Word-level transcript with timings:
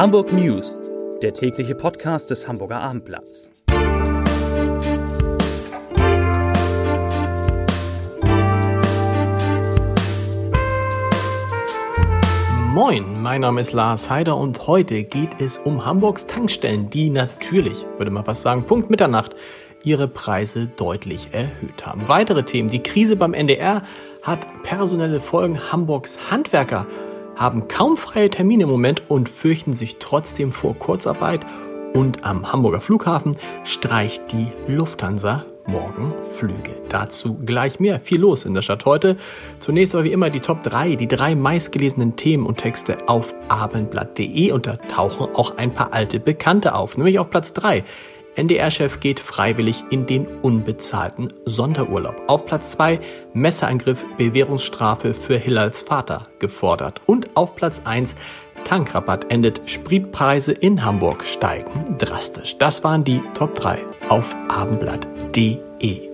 Hamburg 0.00 0.32
News, 0.32 0.80
der 1.20 1.34
tägliche 1.34 1.74
Podcast 1.74 2.30
des 2.30 2.48
Hamburger 2.48 2.80
Abendblatts. 2.80 3.50
Moin, 12.72 13.20
mein 13.20 13.42
Name 13.42 13.60
ist 13.60 13.74
Lars 13.74 14.08
Heider 14.08 14.38
und 14.38 14.66
heute 14.66 15.04
geht 15.04 15.38
es 15.38 15.58
um 15.58 15.84
Hamburgs 15.84 16.24
Tankstellen, 16.24 16.88
die 16.88 17.10
natürlich, 17.10 17.84
würde 17.98 18.10
man 18.10 18.24
fast 18.24 18.40
sagen, 18.40 18.64
Punkt 18.64 18.88
Mitternacht, 18.88 19.36
ihre 19.84 20.08
Preise 20.08 20.66
deutlich 20.66 21.34
erhöht 21.34 21.84
haben. 21.84 22.08
Weitere 22.08 22.44
Themen, 22.44 22.70
die 22.70 22.82
Krise 22.82 23.16
beim 23.16 23.34
NDR 23.34 23.82
hat 24.22 24.46
personelle 24.62 25.20
Folgen. 25.20 25.70
Hamburgs 25.70 26.30
Handwerker 26.30 26.86
haben 27.40 27.68
kaum 27.68 27.96
freie 27.96 28.28
Termine 28.28 28.64
im 28.64 28.68
Moment 28.68 29.02
und 29.08 29.30
fürchten 29.30 29.72
sich 29.72 29.96
trotzdem 29.98 30.52
vor 30.52 30.76
Kurzarbeit. 30.76 31.40
Und 31.94 32.22
am 32.22 32.52
Hamburger 32.52 32.82
Flughafen 32.82 33.36
streicht 33.64 34.30
die 34.30 34.46
Lufthansa 34.68 35.46
morgen 35.66 36.12
Flüge. 36.34 36.76
Dazu 36.90 37.34
gleich 37.34 37.80
mehr. 37.80 37.98
Viel 37.98 38.20
los 38.20 38.44
in 38.44 38.52
der 38.52 38.62
Stadt 38.62 38.84
heute. 38.84 39.16
Zunächst 39.58 39.94
aber 39.94 40.04
wie 40.04 40.12
immer 40.12 40.28
die 40.28 40.40
Top 40.40 40.62
3, 40.62 40.96
die 40.96 41.08
drei 41.08 41.34
meistgelesenen 41.34 42.16
Themen 42.16 42.44
und 42.44 42.58
Texte 42.58 43.08
auf 43.08 43.34
abendblatt.de 43.48 44.52
und 44.52 44.66
da 44.66 44.76
tauchen 44.76 45.34
auch 45.34 45.56
ein 45.56 45.72
paar 45.72 45.94
alte 45.94 46.20
Bekannte 46.20 46.74
auf. 46.74 46.98
Nämlich 46.98 47.18
auf 47.18 47.30
Platz 47.30 47.54
3 47.54 47.84
NDR-Chef 48.36 49.00
geht 49.00 49.18
freiwillig 49.18 49.84
in 49.90 50.06
den 50.06 50.26
unbezahlten 50.26 51.32
Sonderurlaub. 51.46 52.14
Auf 52.28 52.46
Platz 52.46 52.72
2 52.72 53.00
Messerangriff, 53.34 54.04
Bewährungsstrafe 54.16 55.14
für 55.14 55.36
Hillals 55.36 55.82
Vater 55.82 56.24
gefordert. 56.38 57.00
Und 57.06 57.36
auf 57.36 57.56
Platz 57.56 57.82
1 57.84 58.14
Tankrabatt 58.64 59.30
endet, 59.32 59.62
Spritpreise 59.66 60.52
in 60.52 60.84
Hamburg 60.84 61.24
steigen 61.24 61.96
drastisch. 61.98 62.56
Das 62.58 62.84
waren 62.84 63.04
die 63.04 63.20
Top 63.34 63.54
3 63.56 63.84
auf 64.08 64.36
abendblatt.de. 64.48 66.10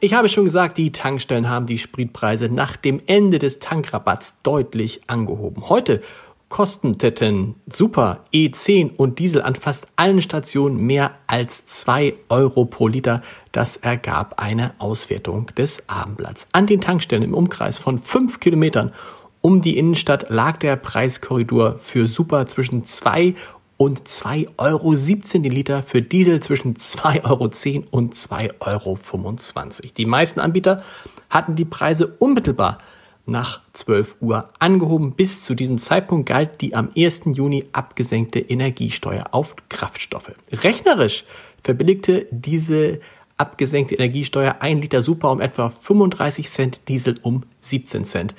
Ich 0.00 0.14
habe 0.14 0.28
schon 0.28 0.44
gesagt, 0.44 0.78
die 0.78 0.92
Tankstellen 0.92 1.48
haben 1.48 1.66
die 1.66 1.78
Spritpreise 1.78 2.48
nach 2.48 2.76
dem 2.76 3.00
Ende 3.06 3.40
des 3.40 3.58
Tankrabatts 3.58 4.36
deutlich 4.44 5.00
angehoben. 5.08 5.68
Heute 5.68 6.02
kosteten 6.48 7.56
Super 7.66 8.24
E10 8.32 8.96
und 8.96 9.18
Diesel 9.18 9.42
an 9.42 9.54
fast 9.54 9.86
allen 9.96 10.22
Stationen 10.22 10.78
mehr 10.78 11.12
als 11.26 11.64
zwei 11.66 12.14
Euro 12.28 12.64
pro 12.64 12.88
Liter. 12.88 13.22
Das 13.52 13.76
ergab 13.76 14.40
eine 14.42 14.72
Auswertung 14.78 15.46
des 15.56 15.88
Abendblatts. 15.88 16.46
An 16.52 16.66
den 16.66 16.80
Tankstellen 16.80 17.22
im 17.24 17.34
Umkreis 17.34 17.78
von 17.78 17.98
fünf 17.98 18.40
Kilometern 18.40 18.92
um 19.40 19.60
die 19.60 19.78
Innenstadt 19.78 20.30
lag 20.30 20.58
der 20.58 20.76
Preiskorridor 20.76 21.78
für 21.78 22.06
Super 22.06 22.46
zwischen 22.46 22.84
zwei 22.84 23.34
und 23.76 24.08
2,17 24.08 24.48
Euro 24.58 24.94
die 25.42 25.48
Liter, 25.48 25.82
für 25.84 26.02
Diesel 26.02 26.40
zwischen 26.40 26.74
2,10 26.74 27.24
Euro 27.24 27.44
und 27.92 28.14
2,25 28.14 28.60
Euro. 28.60 28.98
Die 29.96 30.06
meisten 30.06 30.40
Anbieter 30.40 30.82
hatten 31.30 31.54
die 31.54 31.64
Preise 31.64 32.08
unmittelbar 32.18 32.78
nach 33.28 33.60
12 33.74 34.16
Uhr 34.20 34.44
angehoben. 34.58 35.12
Bis 35.12 35.42
zu 35.42 35.54
diesem 35.54 35.78
Zeitpunkt 35.78 36.28
galt 36.28 36.60
die 36.60 36.74
am 36.74 36.90
1. 36.96 37.22
Juni 37.34 37.66
abgesenkte 37.72 38.40
Energiesteuer 38.40 39.26
auf 39.32 39.54
Kraftstoffe. 39.68 40.32
Rechnerisch 40.52 41.24
verbilligte 41.62 42.26
diese 42.30 43.00
abgesenkte 43.36 43.94
Energiesteuer 43.94 44.56
1 44.60 44.80
Liter 44.80 45.02
Super 45.02 45.30
um 45.30 45.40
etwa 45.40 45.68
35 45.70 46.48
Cent, 46.48 46.80
Diesel 46.88 47.18
um 47.22 47.44
17 47.60 48.04
Cent. 48.04 48.34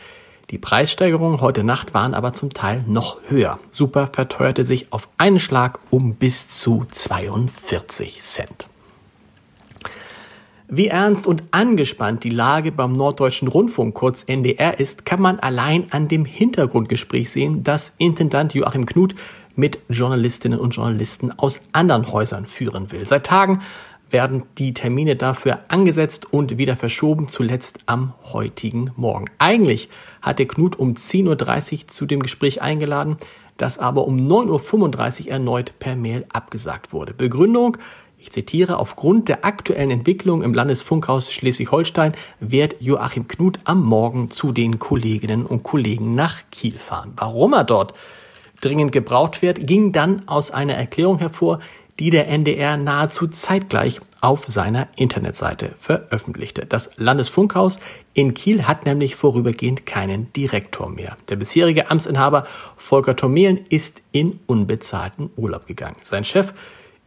Die 0.49 0.57
Preissteigerungen 0.57 1.41
heute 1.41 1.63
Nacht 1.63 1.93
waren 1.93 2.13
aber 2.13 2.33
zum 2.33 2.53
Teil 2.53 2.83
noch 2.87 3.19
höher. 3.27 3.59
Super 3.71 4.09
verteuerte 4.11 4.65
sich 4.65 4.91
auf 4.91 5.07
einen 5.17 5.39
Schlag 5.39 5.79
um 5.91 6.15
bis 6.15 6.49
zu 6.49 6.85
42 6.89 8.21
Cent. 8.21 8.67
Wie 10.71 10.85
ernst 10.85 11.25
und 11.25 11.41
angespannt 11.49 12.23
die 12.23 12.29
Lage 12.29 12.71
beim 12.71 12.93
Norddeutschen 12.93 13.47
Rundfunk, 13.47 13.95
kurz 13.95 14.21
NDR, 14.27 14.79
ist, 14.79 15.03
kann 15.03 15.19
man 15.19 15.39
allein 15.39 15.87
an 15.89 16.07
dem 16.07 16.25
Hintergrundgespräch 16.25 17.31
sehen, 17.31 17.63
das 17.63 17.93
Intendant 17.97 18.53
Joachim 18.53 18.85
Knut 18.85 19.15
mit 19.55 19.79
Journalistinnen 19.89 20.59
und 20.59 20.75
Journalisten 20.75 21.31
aus 21.31 21.61
anderen 21.73 22.11
Häusern 22.11 22.45
führen 22.45 22.91
will. 22.91 23.07
Seit 23.07 23.25
Tagen 23.25 23.61
werden 24.11 24.43
die 24.59 24.75
Termine 24.75 25.15
dafür 25.15 25.61
angesetzt 25.69 26.31
und 26.31 26.59
wieder 26.59 26.77
verschoben, 26.77 27.29
zuletzt 27.29 27.79
am 27.87 28.13
heutigen 28.31 28.91
Morgen. 28.95 29.25
Eigentlich 29.39 29.89
hatte 30.21 30.45
Knut 30.45 30.77
um 30.77 30.93
10.30 30.93 31.73
Uhr 31.81 31.87
zu 31.87 32.05
dem 32.05 32.21
Gespräch 32.21 32.61
eingeladen, 32.61 33.17
das 33.57 33.79
aber 33.79 34.05
um 34.05 34.17
9.35 34.17 35.25
Uhr 35.25 35.31
erneut 35.31 35.73
per 35.79 35.95
Mail 35.95 36.27
abgesagt 36.31 36.93
wurde. 36.93 37.15
Begründung, 37.15 37.77
ich 38.19 38.31
zitiere, 38.31 38.77
aufgrund 38.77 39.29
der 39.29 39.45
aktuellen 39.45 39.91
Entwicklung 39.91 40.43
im 40.43 40.53
Landesfunkhaus 40.53 41.31
Schleswig-Holstein 41.31 42.13
wird 42.41 42.75
Joachim 42.81 43.29
Knut 43.29 43.59
am 43.63 43.83
Morgen 43.83 44.29
zu 44.29 44.51
den 44.51 44.77
Kolleginnen 44.77 45.45
und 45.45 45.63
Kollegen 45.63 46.15
nach 46.15 46.37
Kiel 46.51 46.77
fahren. 46.77 47.13
Warum 47.15 47.53
er 47.53 47.63
dort 47.63 47.93
dringend 48.59 48.91
gebraucht 48.91 49.41
wird, 49.41 49.65
ging 49.65 49.93
dann 49.93 50.27
aus 50.27 50.51
einer 50.51 50.73
Erklärung 50.73 51.19
hervor, 51.19 51.59
die 51.97 52.09
der 52.09 52.27
NDR 52.27 52.75
nahezu 52.75 53.27
zeitgleich 53.27 54.01
auf 54.19 54.45
seiner 54.47 54.89
Internetseite 54.97 55.71
veröffentlichte. 55.79 56.65
Das 56.65 56.91
Landesfunkhaus 56.97 57.79
in 58.13 58.33
Kiel 58.33 58.67
hat 58.67 58.85
nämlich 58.85 59.15
vorübergehend 59.15 59.85
keinen 59.85 60.31
Direktor 60.33 60.89
mehr. 60.89 61.15
Der 61.29 61.37
bisherige 61.37 61.89
Amtsinhaber 61.89 62.45
Volker 62.75 63.15
Tomelen 63.15 63.65
ist 63.69 64.01
in 64.11 64.41
unbezahlten 64.45 65.29
Urlaub 65.37 65.67
gegangen. 65.67 65.95
Sein 66.03 66.25
Chef 66.25 66.53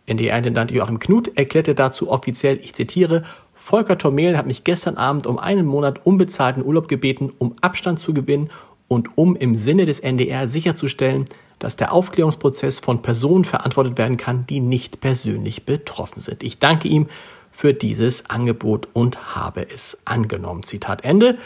NDR-Intendant 0.06 0.70
Joachim 0.70 0.98
Knut 0.98 1.36
erklärte 1.36 1.74
dazu 1.74 2.10
offiziell, 2.10 2.58
ich 2.62 2.74
zitiere, 2.74 3.22
Volker 3.54 3.98
Tormel 3.98 4.36
hat 4.36 4.46
mich 4.46 4.64
gestern 4.64 4.96
Abend 4.96 5.26
um 5.26 5.38
einen 5.38 5.66
Monat 5.66 6.04
unbezahlten 6.04 6.64
Urlaub 6.64 6.88
gebeten, 6.88 7.32
um 7.38 7.54
Abstand 7.60 7.98
zu 8.00 8.12
gewinnen 8.12 8.50
und 8.88 9.16
um 9.16 9.36
im 9.36 9.56
Sinne 9.56 9.86
des 9.86 10.00
NDR 10.00 10.48
sicherzustellen, 10.48 11.26
dass 11.58 11.76
der 11.76 11.92
Aufklärungsprozess 11.92 12.80
von 12.80 13.02
Personen 13.02 13.44
verantwortet 13.44 13.96
werden 13.96 14.16
kann, 14.16 14.46
die 14.46 14.58
nicht 14.58 15.00
persönlich 15.00 15.64
betroffen 15.64 16.20
sind. 16.20 16.42
Ich 16.42 16.58
danke 16.58 16.88
ihm 16.88 17.06
für 17.52 17.72
dieses 17.72 18.28
Angebot 18.28 18.88
und 18.94 19.36
habe 19.36 19.70
es 19.70 19.98
angenommen. 20.04 20.64
Zitat 20.64 21.04
Ende. 21.04 21.38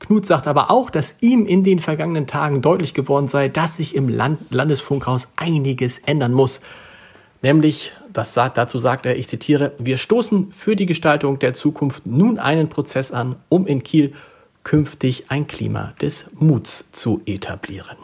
Knut 0.00 0.26
sagt 0.26 0.48
aber 0.48 0.70
auch, 0.70 0.90
dass 0.90 1.16
ihm 1.20 1.46
in 1.46 1.62
den 1.62 1.78
vergangenen 1.78 2.26
Tagen 2.26 2.60
deutlich 2.60 2.92
geworden 2.92 3.28
sei, 3.28 3.48
dass 3.48 3.76
sich 3.76 3.94
im 3.94 4.08
Land 4.08 4.52
Landesfunkhaus 4.52 5.28
einiges 5.36 5.98
ändern 5.98 6.32
muss. 6.32 6.60
Nämlich, 7.46 7.92
das 8.12 8.34
dazu 8.34 8.76
sagt 8.76 9.06
er, 9.06 9.16
ich 9.16 9.28
zitiere, 9.28 9.70
wir 9.78 9.98
stoßen 9.98 10.50
für 10.50 10.74
die 10.74 10.84
Gestaltung 10.84 11.38
der 11.38 11.54
Zukunft 11.54 12.04
nun 12.04 12.40
einen 12.40 12.68
Prozess 12.68 13.12
an, 13.12 13.36
um 13.48 13.68
in 13.68 13.84
Kiel 13.84 14.14
künftig 14.64 15.30
ein 15.30 15.46
Klima 15.46 15.92
des 16.02 16.26
Muts 16.34 16.86
zu 16.90 17.22
etablieren. 17.24 17.98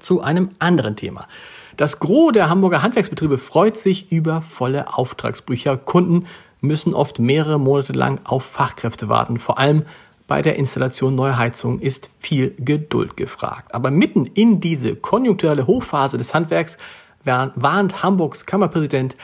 Zu 0.00 0.20
einem 0.20 0.50
anderen 0.58 0.96
Thema. 0.96 1.28
Das 1.76 2.00
Gros 2.00 2.32
der 2.32 2.48
Hamburger 2.48 2.82
Handwerksbetriebe 2.82 3.38
freut 3.38 3.76
sich 3.76 4.10
über 4.10 4.42
volle 4.42 4.92
Auftragsbücher. 4.98 5.76
Kunden 5.76 6.26
müssen 6.60 6.92
oft 6.92 7.20
mehrere 7.20 7.60
Monate 7.60 7.92
lang 7.92 8.18
auf 8.24 8.44
Fachkräfte 8.44 9.08
warten. 9.08 9.38
Vor 9.38 9.60
allem 9.60 9.84
bei 10.26 10.42
der 10.42 10.56
Installation 10.56 11.14
neuer 11.14 11.38
Heizungen 11.38 11.80
ist 11.80 12.10
viel 12.18 12.52
Geduld 12.58 13.16
gefragt. 13.16 13.72
Aber 13.72 13.92
mitten 13.92 14.26
in 14.26 14.60
diese 14.60 14.96
konjunkturelle 14.96 15.68
Hochphase 15.68 16.18
des 16.18 16.34
Handwerks 16.34 16.78
warnt 17.24 18.02
Hamburgs 18.02 18.46
Kammerpräsident 18.46 19.16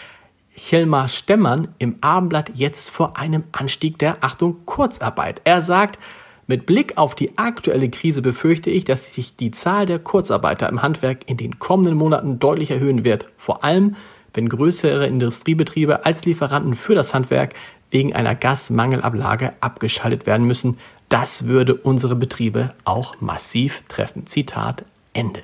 Chelmar 0.56 1.09
Stemmern 1.09 1.69
im 1.78 1.97
Abendblatt 2.00 2.53
jetzt 2.55 2.91
vor 2.91 3.16
einem 3.16 3.44
Anstieg 3.53 3.99
der 3.99 4.19
Achtung 4.22 4.66
Kurzarbeit. 4.66 5.41
Er 5.45 5.63
sagt, 5.63 5.98
mit 6.47 6.66
Blick 6.66 6.98
auf 6.98 7.15
die 7.15 7.39
aktuelle 7.39 7.89
Krise 7.91 8.22
befürchte 8.22 8.71
ich, 8.71 8.84
dass 8.84 9.15
sich 9.15 9.36
die 9.36 9.53
Zahl 9.53 9.86
der 9.86 10.01
Kurzarbeiter 10.01 10.69
im 10.69 10.83
Handwerk 10.83 11.28
in 11.30 11.36
den 11.36 11.59
kommenden 11.59 11.95
Monaten 11.95 12.41
deutlich 12.41 12.72
erhöhen 12.72 13.04
wird. 13.04 13.28
Vor 13.36 13.63
allem, 13.63 13.97
wenn 14.34 14.48
größere 14.48 15.07
Industriebetriebe 15.07 16.04
als 16.04 16.24
Lieferanten 16.24 16.74
für 16.74 16.95
das 16.95 17.15
Handwerk 17.15 17.54
wegen 17.91 18.15
einer 18.15 18.34
Gasmangelablage 18.34 19.53
abgeschaltet 19.60 20.27
werden 20.27 20.47
müssen. 20.47 20.78
Das 21.09 21.47
würde 21.47 21.74
unsere 21.74 22.16
Betriebe 22.16 22.74
auch 22.84 23.21
massiv 23.21 23.83
treffen. 23.89 24.27
Zitat 24.27 24.84
Ende. 25.13 25.42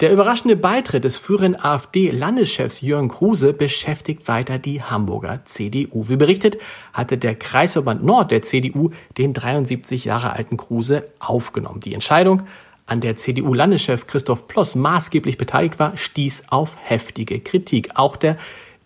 Der 0.00 0.12
überraschende 0.12 0.56
Beitritt 0.56 1.04
des 1.04 1.16
früheren 1.16 1.54
AfD-Landeschefs 1.54 2.80
Jörn 2.80 3.06
Kruse 3.06 3.52
beschäftigt 3.52 4.26
weiter 4.26 4.58
die 4.58 4.82
Hamburger 4.82 5.42
CDU. 5.44 6.08
Wie 6.08 6.16
berichtet, 6.16 6.58
hatte 6.92 7.16
der 7.16 7.36
Kreisverband 7.36 8.02
Nord 8.02 8.32
der 8.32 8.42
CDU 8.42 8.90
den 9.18 9.34
73 9.34 10.04
Jahre 10.04 10.32
alten 10.32 10.56
Kruse 10.56 11.04
aufgenommen. 11.20 11.78
Die 11.78 11.94
Entscheidung, 11.94 12.42
an 12.86 13.02
der 13.02 13.16
CDU-Landeschef 13.16 14.08
Christoph 14.08 14.48
Ploss 14.48 14.74
maßgeblich 14.74 15.38
beteiligt 15.38 15.78
war, 15.78 15.96
stieß 15.96 16.44
auf 16.48 16.76
heftige 16.82 17.38
Kritik. 17.38 17.90
Auch 17.94 18.16
der 18.16 18.36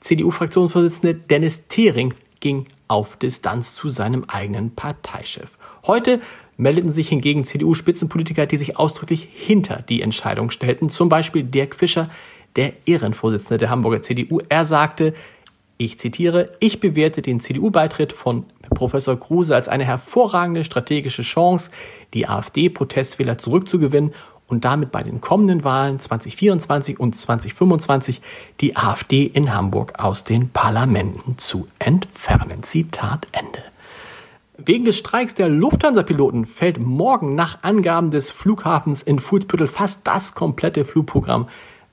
CDU-Fraktionsvorsitzende 0.00 1.14
Dennis 1.14 1.68
Thering 1.68 2.12
ging 2.40 2.66
auf 2.86 3.16
Distanz 3.16 3.74
zu 3.74 3.88
seinem 3.88 4.24
eigenen 4.28 4.74
Parteichef. 4.74 5.56
Heute 5.86 6.20
meldeten 6.58 6.92
sich 6.92 7.08
hingegen 7.08 7.44
CDU-Spitzenpolitiker, 7.44 8.44
die 8.44 8.58
sich 8.58 8.76
ausdrücklich 8.76 9.28
hinter 9.32 9.82
die 9.88 10.02
Entscheidung 10.02 10.50
stellten. 10.50 10.90
Zum 10.90 11.08
Beispiel 11.08 11.44
Dirk 11.44 11.74
Fischer, 11.74 12.10
der 12.56 12.74
Ehrenvorsitzende 12.86 13.58
der 13.58 13.70
Hamburger 13.70 14.02
CDU. 14.02 14.40
Er 14.48 14.66
sagte, 14.66 15.14
ich 15.78 15.98
zitiere, 15.98 16.56
ich 16.58 16.80
bewerte 16.80 17.22
den 17.22 17.40
CDU-Beitritt 17.40 18.12
von 18.12 18.44
Professor 18.70 19.18
Kruse 19.18 19.54
als 19.54 19.68
eine 19.68 19.84
hervorragende 19.84 20.64
strategische 20.64 21.22
Chance, 21.22 21.70
die 22.12 22.28
AfD-Protestwähler 22.28 23.38
zurückzugewinnen 23.38 24.12
und 24.48 24.64
damit 24.64 24.90
bei 24.90 25.04
den 25.04 25.20
kommenden 25.20 25.62
Wahlen 25.62 26.00
2024 26.00 26.98
und 26.98 27.14
2025 27.14 28.20
die 28.60 28.76
AfD 28.76 29.24
in 29.24 29.54
Hamburg 29.54 30.00
aus 30.02 30.24
den 30.24 30.48
Parlamenten 30.48 31.38
zu 31.38 31.68
entfernen. 31.78 32.64
Zitat 32.64 33.28
Ende. 33.30 33.47
Wegen 34.60 34.84
des 34.84 34.98
Streiks 34.98 35.36
der 35.36 35.48
Lufthansa-Piloten 35.48 36.44
fällt 36.44 36.84
morgen 36.84 37.36
nach 37.36 37.62
Angaben 37.62 38.10
des 38.10 38.32
Flughafens 38.32 39.04
in 39.04 39.20
Fuhlsbüttel 39.20 39.68
fast 39.68 40.00
das 40.02 40.34
komplette 40.34 40.84
Flugprogramm 40.84 41.48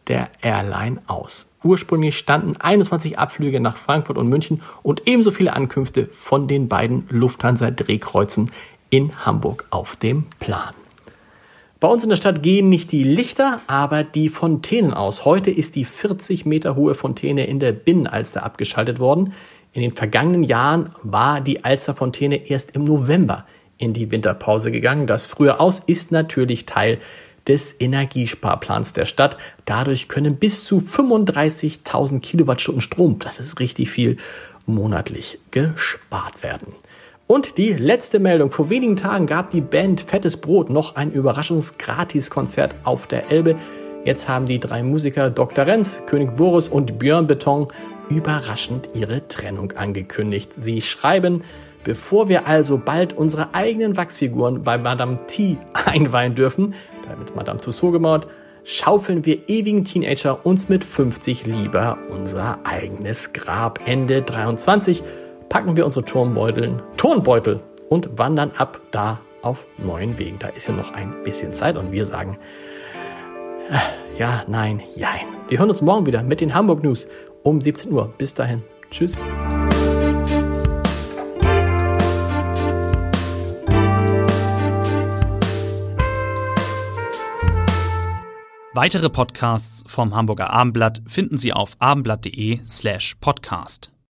der 0.08 0.30
Airline 0.42 1.00
aus. 1.06 1.54
Ursprünglich 1.64 2.18
standen 2.18 2.58
21 2.58 3.20
Abflüge 3.20 3.60
nach 3.60 3.78
Frankfurt 3.78 4.18
und 4.18 4.30
München 4.30 4.64
und 4.82 5.08
ebenso 5.08 5.30
viele 5.30 5.54
Ankünfte 5.54 6.10
von 6.12 6.48
den 6.48 6.68
beiden 6.68 7.08
Lufthansa-Drehkreuzen 7.10 8.50
in 8.90 9.16
Hamburg 9.24 9.66
auf 9.70 9.96
dem 9.96 10.26
Plan. 10.40 10.74
Bei 11.80 11.88
uns 11.88 12.02
in 12.02 12.10
der 12.10 12.16
Stadt 12.16 12.42
gehen 12.42 12.68
nicht 12.68 12.92
die 12.92 13.04
Lichter, 13.04 13.62
aber 13.68 14.04
die 14.04 14.30
Fontänen 14.30 14.92
aus. 14.92 15.24
Heute 15.24 15.52
ist 15.52 15.76
die 15.76 15.86
40 15.86 16.48
Meter 16.48 16.76
hohe 16.76 16.96
Fontäne 16.96 17.46
in 17.46 17.60
der 17.60 17.74
Binnenalster 17.74 18.42
abgeschaltet 18.42 18.98
worden. 18.98 19.34
In 19.76 19.82
den 19.82 19.94
vergangenen 19.94 20.44
Jahren 20.44 20.92
war 21.04 21.42
die 21.42 21.66
Alster 21.66 21.96
Fontäne 21.96 22.50
erst 22.50 22.78
im 22.78 22.86
November 22.86 23.46
in 23.78 23.92
die 23.92 24.10
Winterpause 24.10 24.72
gegangen. 24.72 25.06
Das 25.06 25.26
frühe 25.26 25.60
Aus 25.60 25.80
ist 25.80 26.14
natürlich 26.14 26.66
Teil 26.66 27.00
des 27.46 27.76
Energiesparplans 27.78 28.94
der 28.94 29.06
Stadt. 29.06 29.38
Dadurch 29.66 30.08
können 30.08 30.38
bis 30.38 30.64
zu 30.64 30.78
35.000 30.78 32.22
Kilowattstunden 32.22 32.80
Strom, 32.80 33.20
das 33.20 33.42
ist 33.42 33.60
richtig 33.60 33.92
viel, 33.92 34.16
monatlich 34.66 35.40
gespart 35.52 36.42
werden. 36.42 36.74
Und 37.28 37.58
die 37.58 37.74
letzte 37.74 38.20
Meldung. 38.20 38.52
Vor 38.52 38.70
wenigen 38.70 38.96
Tagen 38.96 39.28
gab 39.28 39.52
die 39.52 39.60
Band 39.60 40.00
Fettes 40.00 40.38
Brot 40.38 40.70
noch 40.70 40.96
ein 40.96 41.12
Überraschungsgratiskonzert 41.12 42.76
auf 42.86 43.08
der 43.08 43.30
Elbe. 43.30 43.58
Jetzt 44.06 44.30
haben 44.30 44.46
die 44.46 44.62
drei 44.62 44.84
Musiker 44.84 45.30
Dr. 45.30 45.66
Renz, 45.66 46.02
König 46.06 46.38
Boris 46.38 46.70
und 46.70 46.98
Björn 46.98 47.28
Beton 47.28 47.68
überraschend 48.10 48.90
ihre 48.94 49.28
Trennung 49.28 49.72
angekündigt. 49.74 50.52
Sie 50.56 50.82
schreiben, 50.82 51.44
bevor 51.84 52.30
wir 52.30 52.48
also 52.48 52.78
bald 52.78 53.14
unsere 53.14 53.54
eigenen 53.54 53.98
Wachsfiguren 53.98 54.64
bei 54.64 54.78
Madame 54.78 55.26
T 55.28 55.58
einweihen 55.86 56.36
dürfen, 56.36 56.74
damit 57.08 57.36
Madame 57.36 57.60
Tussaud 57.60 57.94
gemauert, 57.94 58.28
schaufeln 58.64 59.26
wir 59.26 59.48
ewigen 59.48 59.86
Teenager 59.86 60.46
uns 60.46 60.70
mit 60.70 60.84
50 60.84 61.46
lieber 61.46 61.98
unser 62.10 62.60
eigenes 62.66 63.34
Grab. 63.34 63.80
Ende 63.86 64.22
23 64.22 65.04
packen 65.50 65.78
wir 65.78 65.86
unsere 65.86 66.06
Turmbeuteln, 66.06 66.82
Turnbeutel 66.98 67.62
und 67.90 68.18
wandern 68.18 68.52
ab 68.58 68.82
da 68.92 69.20
auf 69.44 69.68
neuen 69.78 70.18
Wegen. 70.18 70.40
Da 70.40 70.48
ist 70.48 70.68
ja 70.68 70.74
noch 70.74 70.94
ein 70.94 71.24
bisschen 71.24 71.54
Zeit 71.54 71.78
und 71.78 71.92
wir 71.92 72.06
sagen 72.06 72.38
äh, 73.70 74.20
ja, 74.20 74.44
nein, 74.48 74.82
jein. 74.96 75.26
Wir 75.48 75.60
hören 75.60 75.70
uns 75.70 75.82
morgen 75.82 76.06
wieder 76.06 76.24
mit 76.24 76.40
den 76.40 76.54
Hamburg 76.54 76.84
News 76.84 77.08
um 77.46 77.62
17 77.62 77.94
Uhr. 77.94 78.14
Bis 78.18 78.34
dahin. 78.34 78.62
Tschüss. 78.92 79.18
Weitere 88.74 89.10
Podcasts 89.10 89.84
vom 89.88 90.14
Hamburger 90.14 90.50
Abendblatt 90.50 91.02
finden 91.08 91.38
Sie 91.38 91.54
auf 91.54 91.78
abendblatt.de 91.80 92.60
slash 92.66 93.16
podcast. 93.22 93.95